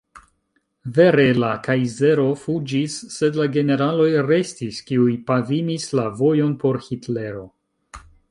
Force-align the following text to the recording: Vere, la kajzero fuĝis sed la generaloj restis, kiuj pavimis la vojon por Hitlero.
Vere, 0.93 1.25
la 1.43 1.49
kajzero 1.67 2.23
fuĝis 2.43 2.95
sed 3.17 3.37
la 3.41 3.45
generaloj 3.59 4.09
restis, 4.29 4.81
kiuj 4.89 5.13
pavimis 5.29 5.87
la 5.99 6.07
vojon 6.23 6.59
por 6.65 6.81
Hitlero. 6.89 7.47